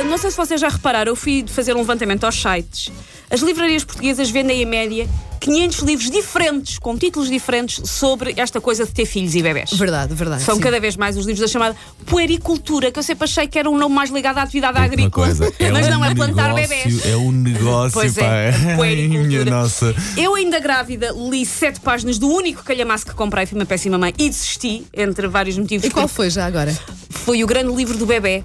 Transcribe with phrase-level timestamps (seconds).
[0.00, 2.92] Uh, não sei se vocês já repararam, eu fui fazer um levantamento aos sites.
[3.30, 5.08] As livrarias portuguesas vendem em média
[5.40, 9.72] 500 livros diferentes, com títulos diferentes, sobre esta coisa de ter filhos e bebés.
[9.72, 10.42] Verdade, verdade.
[10.42, 10.60] São sim.
[10.60, 11.74] cada vez mais os livros da chamada
[12.06, 15.26] puericultura, que eu sempre achei que era um nome mais ligado à atividade Uma agrícola.
[15.26, 17.06] coisa, é mas um não é plantar negócio, bebés.
[17.06, 18.22] É um negócio, Pois pá.
[18.36, 19.26] é, puericultura.
[19.26, 19.94] minha nossa.
[20.16, 24.14] Eu, ainda grávida, li sete páginas do único calhamaço que comprei, fui uma péssima mãe,
[24.16, 25.84] e desisti, entre vários motivos.
[25.84, 26.72] E qual foi já agora?
[27.10, 28.44] foi o grande livro do bebê.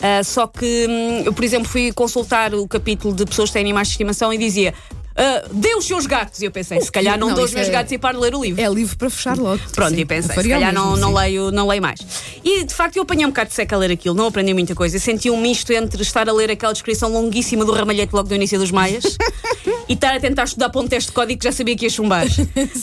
[0.00, 3.62] Ah, só que hum, eu, por exemplo, fui consultar o capítulo de pessoas que têm
[3.62, 4.74] animais de estimação e dizia.
[5.16, 6.40] ah, dê os seus gatos.
[6.42, 8.22] E eu pensei, se calhar não, Não, dou os meus é- gatos e paro de
[8.24, 8.60] ler o livro.
[8.62, 9.60] É livro para fechar logo.
[9.74, 11.98] Pronto, Sim, e pensei, se calhar não, não, leio, não leio mais.
[12.48, 14.72] E de facto eu apanhei um bocado de seca a ler aquilo, não aprendi muita
[14.72, 14.94] coisa.
[14.94, 18.34] Eu senti um misto entre estar a ler aquela descrição longuíssima do ramalhete logo do
[18.36, 19.02] início dos Maias
[19.88, 21.90] e estar a tentar estudar para um teste de código que já sabia que ia
[21.90, 22.24] chumbar.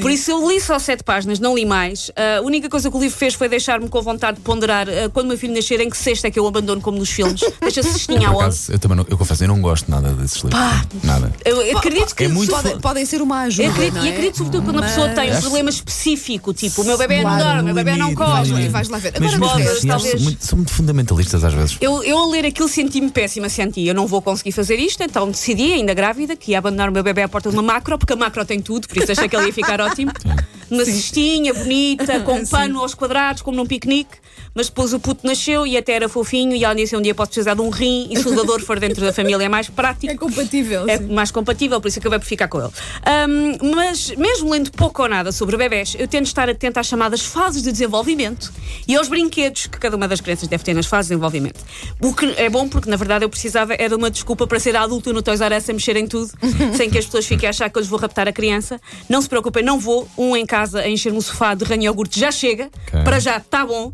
[0.00, 2.10] Por isso eu li só sete páginas, não li mais.
[2.16, 5.08] Ah, a única coisa que o livro fez foi deixar-me com vontade de ponderar ah,
[5.12, 7.40] quando o meu filho nascer em que sexta é que eu abandono como nos filmes.
[7.62, 8.42] Deixa cestinha ao 11.
[8.42, 10.60] acaso, eu também não, eu confesso, eu não gosto nada desses livros.
[11.04, 11.32] Nada.
[11.44, 13.68] Eu acredito que É muito fo- Podem ser uma ajuda.
[13.68, 14.10] Eu acredito, não e é?
[14.10, 17.44] acredito sobretudo quando a pessoa tem um problema específico, tipo, o meu bebê não Claro,
[17.44, 18.48] dorme, o meu bebê não come.
[18.50, 19.12] vai E vais lá ver.
[19.16, 21.76] Agora que talvez- são muito, são muito fundamentalistas às vezes.
[21.80, 23.86] Eu, eu a ler aquilo senti-me péssima, senti.
[23.86, 27.02] Eu não vou conseguir fazer isto, então decidi, ainda grávida, que ia abandonar o meu
[27.02, 29.36] bebê à porta de uma macro, porque a macro tem tudo, por isso achei que
[29.36, 30.12] ele ia ficar ótimo.
[30.70, 34.16] Uma cestinha bonita, com um pano aos quadrados, como num piquenique.
[34.54, 37.30] Mas depois o puto nasceu e até era fofinho, e ela disse: um dia posso
[37.30, 40.12] precisar de um rim, e se o for dentro da família é mais prático.
[40.12, 40.88] É compatível.
[40.88, 41.12] É sim.
[41.12, 42.70] mais compatível, por isso acabei por ficar com ele.
[43.04, 47.22] Ahm, mas, mesmo lendo pouco ou nada sobre bebés, eu tento estar atenta às chamadas
[47.22, 48.52] fases de desenvolvimento
[48.86, 51.60] e aos brinquedos que cada uma das crianças deve ter nas fases de desenvolvimento.
[52.00, 55.12] O que é bom, porque na verdade eu precisava era uma desculpa para ser adulto
[55.12, 56.30] no Toys R Us a mexer em tudo,
[56.76, 58.80] sem que as pessoas fiquem a achar que eu lhes vou raptar a criança.
[59.08, 60.08] Não se preocupem, não vou.
[60.16, 62.70] Um em casa a encher-me o sofá de ranho e iogurte já chega.
[62.88, 63.02] Ok.
[63.02, 63.92] Para já, está bom.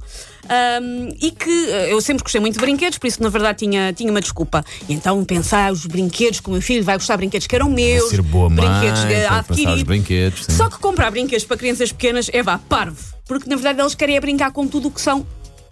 [0.50, 3.92] Ahm, e que eh, eu sempre gostei muito de brinquedos, por isso na verdade tinha,
[3.92, 4.64] tinha uma desculpa.
[4.88, 7.70] E então pensar os brinquedos que o meu filho vai gostar de brinquedos que eram
[7.70, 9.84] meus, ser boa mãe, brinquedos de adquirir.
[9.84, 10.46] brinquedos.
[10.50, 13.00] Só que comprar brinquedos para crianças pequenas é vá, parvo.
[13.28, 15.24] Porque na verdade eles querem é brincar com tudo o que são.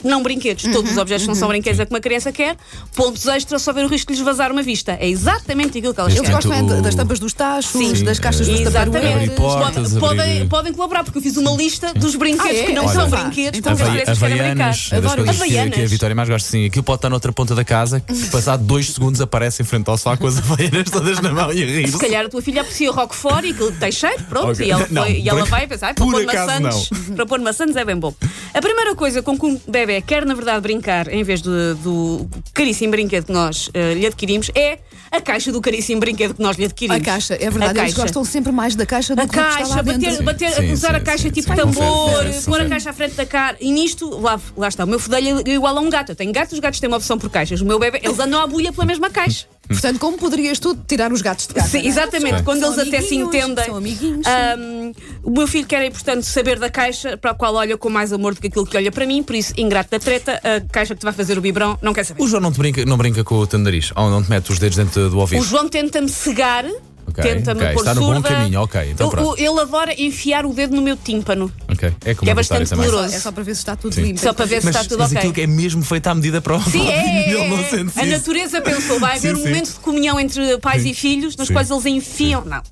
[0.05, 2.57] Não brinquedos, todos os objetos não são brinquedos é que uma criança quer.
[2.95, 4.97] Pontos extras só ver o risco de lhes vazar uma vista.
[5.01, 8.05] É exatamente aquilo que elas Eles gostam é das tampas dos tachos, Sim.
[8.05, 9.31] das caixas dos Exatamente.
[9.31, 12.65] Portas, Podem, abrir- podem, podem colaborar, porque eu fiz uma lista dos brinquedos Ah, é?
[12.65, 14.69] que não Olha, são brinquedos Então que as crianças querem brincar.
[14.69, 15.75] É das Adoro coisas que, Havaianas.
[15.75, 16.49] que a Vitória mais gosta.
[16.49, 19.89] Sim, aquilo pode estar noutra ponta da casa, que passado dois segundos aparece em frente
[19.91, 21.89] ao sofá com as havaianas todas na mão e a rir.
[21.89, 24.65] Se calhar a tua filha aprecia o Roquefort e aquilo tem cheiro, pronto, Ok.
[24.67, 27.75] e ela, Não, foi- e ela vai pensar, "Ai, para pôr maçãs, para pôr maçãs
[27.77, 28.15] é bem bom.
[28.55, 32.28] A primeira coisa com que um bebê quer, na verdade, brincar, em vez de- do
[32.54, 34.78] caríssimo brinquedo que nós eh, lhe adquirimos, é
[35.10, 37.00] a caixa do caríssimo brinquedo que nós lhe adquirimos.
[37.00, 38.03] A caixa, é verdade, A eles caixa.
[38.03, 40.72] gostam sempre mais da caixa do A que do que está caixa, bater, bater, Sim,
[40.72, 43.56] usar sim, a caixa sim, tipo sim, tambor, pôr a caixa à frente da cara.
[43.60, 46.12] E nisto, lá, lá está, o meu fedelho é igual a um gato.
[46.12, 47.60] Eu tenho gatos, os gatos têm uma opção por caixas.
[47.60, 49.47] O meu bebê, eles andam à bulha pela mesma caixa.
[49.69, 51.69] Portanto, como poderias tu tirar os gatos de casa?
[51.69, 51.87] Sim, é?
[51.87, 53.65] exatamente, São- quando são eles até se entendem.
[53.66, 54.26] São amiguinhos.
[54.26, 54.93] Ahm,
[55.28, 58.34] o meu filho quer, portanto, saber da caixa para a qual olha com mais amor
[58.34, 61.00] do que aquilo que olha para mim, por isso, ingrato da treta, a caixa que
[61.00, 62.22] te vai fazer o biberão, não quer saber.
[62.22, 63.93] O João não, te brinca, não brinca com o teu nariz?
[63.94, 65.43] Ou não te mete os dedos dentro do ouvido?
[65.43, 66.65] O João tenta-me cegar,
[67.06, 69.38] Ok, tenta-me ok, pôr está no bom caminho, ok, então pronto.
[69.38, 73.15] ele adora enfiar o dedo no meu tímpano, Ok, É como que é bastante doloroso.
[73.15, 74.03] É só para ver se está tudo Sim.
[74.03, 74.21] limpo.
[74.21, 75.19] Só para ver se Mas, está tudo mas ok.
[75.19, 78.05] aquilo que é mesmo feito à medida para o Sim, é, Ele é, sente A
[78.06, 79.49] natureza pensou, vai haver Sim, um sim.
[79.50, 80.91] momento de comunhão entre pais Sim.
[80.91, 81.53] e filhos, nos Sim.
[81.55, 82.44] quais eles enfiam.
[82.44, 82.62] Não.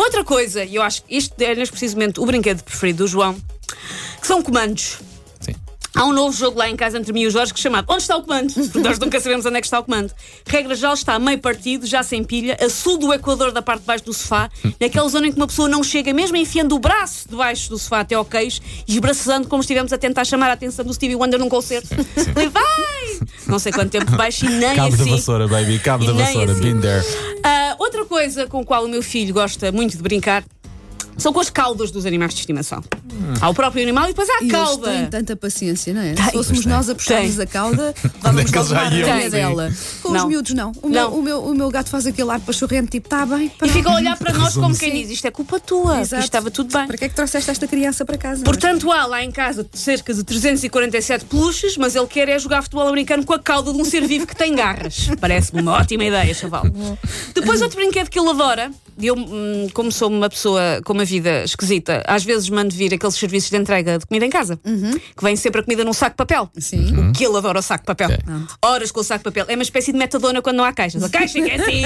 [0.00, 3.36] Outra coisa, e eu acho que isto é neste precisamente o brinquedo preferido do João,
[4.18, 4.96] que são comandos.
[5.40, 5.54] Sim.
[5.94, 7.84] Há um novo jogo lá em casa entre mim e o Jorge que é chamado
[7.86, 8.50] Onde está o comando?
[8.54, 10.10] Porque nós nunca sabemos onde é que está o comando.
[10.46, 13.86] Regra geral está meio partido, já sem pilha, a sul do Equador da parte de
[13.86, 14.50] baixo do sofá,
[14.80, 18.00] naquela zona em que uma pessoa não chega, mesmo enfiando o braço debaixo do sofá
[18.00, 21.38] até ao queixo e esbraçando como estivemos a tentar chamar a atenção do Stevie Wonder
[21.38, 21.88] num concerto.
[22.32, 23.20] Falei, vai!
[23.50, 25.10] Não sei quanto tempo baixo e nem Cabo da assim.
[25.10, 26.60] vassoura, baby, cabo da vassoura, assim.
[26.60, 27.04] been there.
[27.44, 30.44] Ah, outra coisa com a qual o meu filho gosta muito de brincar
[31.20, 32.82] são com as caudas dos animais de estimação.
[33.40, 34.90] Há o próprio animal e depois há a E eles cauda.
[34.90, 36.14] têm tanta paciência, não é?
[36.14, 36.24] Tem.
[36.24, 39.28] Se fôssemos nós a puxarmos a cauda, Onde é vamos que eles já levar a
[39.28, 39.72] dela.
[40.02, 40.16] Com Não.
[40.20, 40.72] os miúdos, não.
[40.82, 41.18] O meu, Não.
[41.18, 43.52] o, meu, o meu gato faz aquele ar pachorrento, tipo, está bem.
[43.62, 46.20] E fica a olhar para nós como quem diz: isto é culpa tua, Exato.
[46.22, 46.86] isto estava tudo bem.
[46.86, 48.42] Para que é que trouxeste esta criança para casa?
[48.44, 52.88] Portanto, há lá em casa cerca de 347 peluches, mas ele quer é jogar futebol
[52.88, 55.08] americano com a cauda de um ser vivo que tem garras.
[55.20, 56.64] Parece-me uma ótima ideia, chaval.
[57.34, 58.70] Depois, outro brinquedo que ele adora,
[59.06, 63.14] eu, hum, como sou uma pessoa com uma vida esquisita, às vezes mando vir aqueles
[63.14, 66.16] serviços de entrega de comida em casa, que vem sempre a comida num saco de
[66.16, 66.50] papel.
[66.58, 67.08] Sim.
[67.08, 68.10] O que ele adora o saco de papel.
[68.64, 69.46] Horas com o saco de papel.
[69.48, 71.02] É uma espécie de metadona quando não há caixas.
[71.02, 71.84] A caixa que é assim,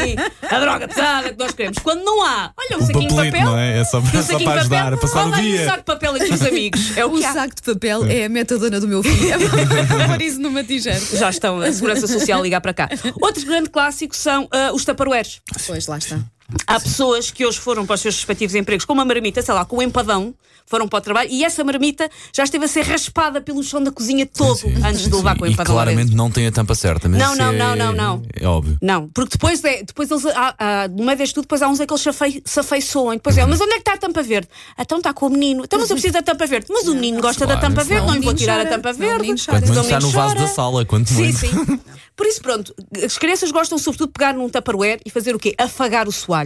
[0.50, 1.78] a droga pesada que nós queremos.
[1.78, 3.50] Quando não há, olha um Um saquinho de papelito, papel.
[3.50, 3.78] não é?
[3.80, 5.42] É só- um é só saquinho para de papel, ajudar a passar o rola aí
[5.50, 5.60] dia.
[5.60, 6.96] um saco de papel entre os amigos.
[6.96, 9.32] É o O saco de papel é a metadona do meu filho.
[9.32, 11.02] É para pôr isso numa t-shirt.
[11.16, 12.88] Já estão a Segurança Social ligar para cá.
[13.20, 15.40] Outro grande clássico são ah, os taparoeiros.
[15.66, 16.18] Pois, lá está.
[16.66, 19.64] Há pessoas que hoje foram para os seus respectivos empregos com uma marmita, sei lá,
[19.64, 20.34] com um empadão,
[20.66, 23.90] foram para o trabalho e essa marmita já esteve a ser raspada pelo chão da
[23.92, 25.84] cozinha todo antes de levar com o E empadão dentro.
[25.92, 27.06] claramente não tem a tampa certa.
[27.06, 28.22] Mas Não, não, é- não, não, não.
[28.34, 28.78] É óbvio.
[28.80, 31.80] Não, porque depois, é, depois eles, há, há, no meio deste tudo, depois há uns
[31.80, 33.12] é que eles se afei- se afeiçoam.
[33.14, 34.48] Depois é, mas onde é que está a tampa verde?
[34.78, 35.64] Então está com o menino.
[35.64, 36.66] Então, mas eu preciso da tampa verde.
[36.70, 38.56] Mas o menino gosta da claro, tampa verde, não o lhe vou menino tirar a
[38.64, 39.22] chora, tampa senão o verde.
[39.22, 39.58] menino chora.
[39.60, 41.38] Quanto muito Senão o está no menino vaso da sala, quanto Sim, muito.
[41.38, 41.80] sim.
[42.16, 42.72] Por isso, pronto,
[43.04, 45.52] as crianças gostam sobretudo de pegar num tupperware e fazer o quê?
[45.58, 46.43] Afagar o soalho.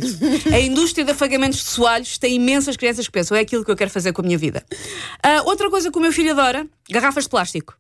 [0.52, 3.76] A indústria de afagamentos de soalhos tem imensas crianças que pensam, é aquilo que eu
[3.76, 4.64] quero fazer com a minha vida.
[5.22, 7.76] Ah, outra coisa que o meu filho adora, garrafas de plástico.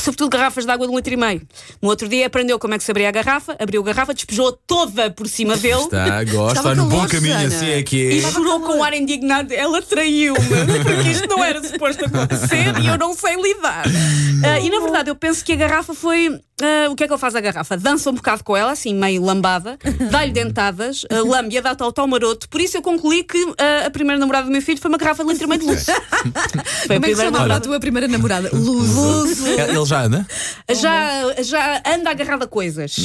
[0.00, 1.42] Sobretudo garrafas de água de um litro e meio.
[1.80, 4.52] No outro dia aprendeu como é que se abria a garrafa, abriu a garrafa, despejou
[4.66, 5.82] toda por cima dele.
[5.82, 7.54] Está, gosta, está no bom caminho, Susana.
[7.56, 8.30] assim é que E é.
[8.30, 9.52] chorou com um ar indignado.
[9.52, 10.38] Ela traiu-me,
[10.84, 13.84] porque isto não era suposto acontecer e eu não sei lidar.
[14.44, 16.26] Ah, e na verdade, eu penso que a garrafa foi.
[16.60, 17.76] ah, o que é que ele faz à garrafa?
[17.76, 19.78] Dança um bocado com ela, assim, meio lambada,
[20.10, 22.48] dá-lhe dentadas, uh, lambe-a, dá-te ao tal maroto.
[22.48, 25.22] Por isso eu concluí que ah, a primeira namorada do meu filho foi uma garrafa
[25.24, 25.86] de litro e meio de luz.
[26.86, 27.60] Foi a Como é que se primeira chamava a namorada.
[27.60, 28.50] tua primeira namorada?
[28.52, 29.46] Luz.
[29.46, 30.26] Ele já anda?
[30.70, 32.96] Já, já anda agarrado a coisas.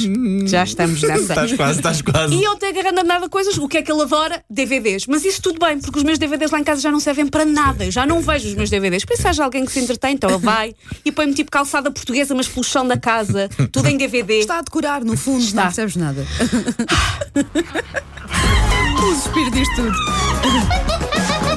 [0.46, 1.34] Já estamos nessa.
[1.38, 2.36] Estás quase, estás quase.
[2.36, 4.44] E eu tenho agarrando a coisas, o que é que ele adora?
[4.50, 5.06] DVDs.
[5.08, 7.46] Mas isso tudo bem, porque os meus DVDs lá em casa já não servem para
[7.46, 7.86] nada.
[7.86, 9.06] Eu já não vejo os meus DVDs.
[9.06, 11.92] Por isso, se haja alguém que se entretém, então ele vai e põe-me tipo calçada
[11.92, 14.40] portuguesa, mas pelo chão da casa, tudo em DVD.
[14.40, 15.56] Está a decorar, no fundo, Está.
[15.56, 16.26] não percebes nada.
[19.04, 21.07] o suspiro diz tudo.